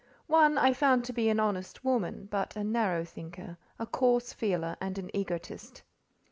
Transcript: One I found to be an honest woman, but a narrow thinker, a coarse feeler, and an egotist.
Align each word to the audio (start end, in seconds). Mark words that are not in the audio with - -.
One 0.25 0.57
I 0.57 0.73
found 0.73 1.05
to 1.05 1.13
be 1.13 1.29
an 1.29 1.39
honest 1.39 1.85
woman, 1.85 2.27
but 2.31 2.55
a 2.55 2.63
narrow 2.63 3.05
thinker, 3.05 3.59
a 3.77 3.85
coarse 3.85 4.33
feeler, 4.33 4.75
and 4.81 4.97
an 4.97 5.11
egotist. 5.15 5.83